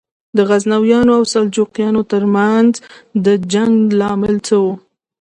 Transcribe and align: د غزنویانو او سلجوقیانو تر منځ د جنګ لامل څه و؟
د 0.37 0.39
غزنویانو 0.49 1.11
او 1.17 1.23
سلجوقیانو 1.33 2.01
تر 2.11 2.23
منځ 2.35 2.71
د 3.25 3.27
جنګ 3.53 3.73
لامل 3.99 4.35
څه 4.47 4.55
و؟ 4.63 4.65